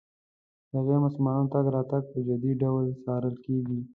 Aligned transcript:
د 0.71 0.73
غیر 0.85 0.99
مسلمانانو 1.05 1.51
تګ 1.55 1.65
راتګ 1.75 2.03
په 2.11 2.17
جدي 2.27 2.53
ډول 2.61 2.85
څارل 3.03 3.35
کېږي. 3.45 3.79